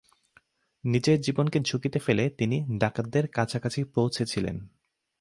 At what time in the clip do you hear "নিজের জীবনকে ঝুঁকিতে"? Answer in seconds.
0.83-1.99